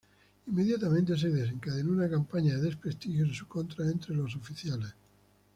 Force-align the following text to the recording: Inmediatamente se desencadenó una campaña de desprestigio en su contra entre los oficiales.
Inmediatamente 0.47 1.15
se 1.15 1.29
desencadenó 1.29 1.91
una 1.91 2.09
campaña 2.09 2.55
de 2.55 2.61
desprestigio 2.63 3.23
en 3.23 3.35
su 3.35 3.47
contra 3.47 3.85
entre 3.85 4.15
los 4.15 4.35
oficiales. 4.35 4.95